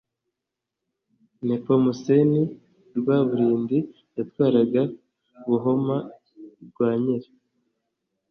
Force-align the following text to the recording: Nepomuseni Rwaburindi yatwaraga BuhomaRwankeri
Nepomuseni 1.47 2.41
Rwaburindi 2.97 3.79
yatwaraga 4.17 4.81
BuhomaRwankeri 5.47 7.29